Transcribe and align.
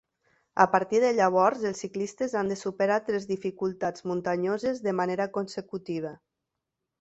A 0.63 0.65
partir 0.75 1.01
de 1.01 1.09
llavors 1.17 1.65
els 1.71 1.81
ciclistes 1.83 2.33
han 2.41 2.49
de 2.51 2.57
superar 2.61 2.97
tres 3.11 3.27
dificultats 3.33 4.07
muntanyoses 4.13 4.83
de 4.89 4.95
manera 5.03 5.29
consecutiva. 5.37 6.17